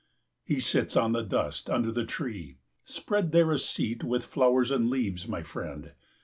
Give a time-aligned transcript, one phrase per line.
[0.43, 2.57] He sits on the dust under the tree.
[2.83, 5.91] Spread there a seat with flowers and leaves, my friend.